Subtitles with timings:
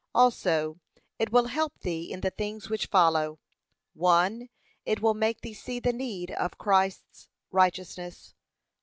[0.15, 0.79] Also,
[1.19, 3.37] it will help thee in the things which follow:
[4.03, 4.39] l.
[4.83, 8.33] It will make thee see the need of Christ's righteousness.